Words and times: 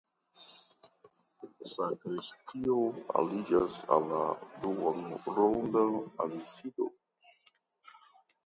Sakristio 1.73 2.77
aliĝas 3.21 3.77
al 3.97 4.09
la 4.15 4.25
duonronda 4.65 5.87
absido. 6.27 6.89